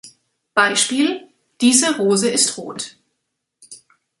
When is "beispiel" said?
0.55-1.29